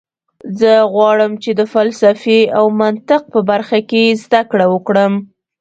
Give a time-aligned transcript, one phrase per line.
[0.59, 5.13] زه غواړم چې د فلسفې او منطق په برخه کې زده کړه وکړم